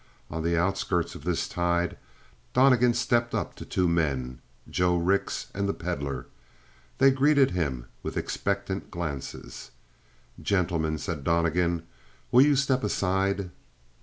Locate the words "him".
7.51-7.85